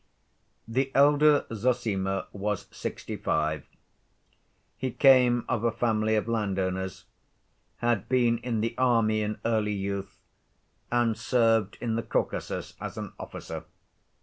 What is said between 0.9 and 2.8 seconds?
elder Zossima was